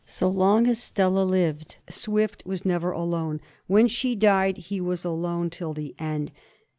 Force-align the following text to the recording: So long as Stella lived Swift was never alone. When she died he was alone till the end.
So 0.07 0.29
long 0.29 0.65
as 0.65 0.81
Stella 0.81 1.23
lived 1.23 1.75
Swift 1.87 2.43
was 2.43 2.65
never 2.65 2.89
alone. 2.91 3.39
When 3.67 3.87
she 3.87 4.15
died 4.15 4.57
he 4.57 4.81
was 4.81 5.05
alone 5.05 5.51
till 5.51 5.73
the 5.73 5.93
end. 5.99 6.31